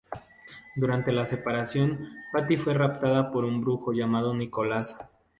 Durante 0.75 1.11
la 1.11 1.27
separación, 1.27 2.15
Patty 2.31 2.57
fue 2.57 2.73
raptada 2.73 3.31
por 3.31 3.45
un 3.45 3.61
brujo 3.61 3.93
llamado 3.93 4.33
Nicholas. 4.33 4.95